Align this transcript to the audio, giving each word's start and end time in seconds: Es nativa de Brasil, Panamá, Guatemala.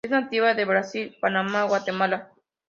Es 0.03 0.09
nativa 0.09 0.55
de 0.55 0.65
Brasil, 0.65 1.15
Panamá, 1.21 1.65
Guatemala. 1.65 2.33